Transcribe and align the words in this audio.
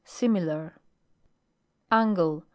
Similar. 0.03 0.79
ANGLE. 1.91 2.43